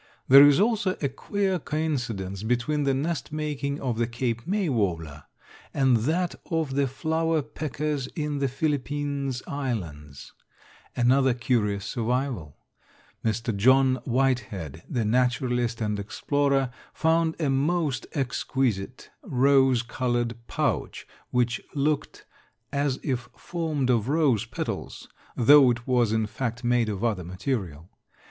[0.27, 5.25] There is also a queer coincidence between the nest making of the Cape May warbler
[5.75, 10.33] and that of the flower peckers in the Philippines Islands
[10.95, 12.57] another curious survival.
[13.23, 13.55] Mr.
[13.55, 22.25] John Whitehead, the naturalist and explorer, found a most exquisite rose colored pouch, which looked
[22.73, 27.87] as if formed of rose petals, though it was in fact made of other material.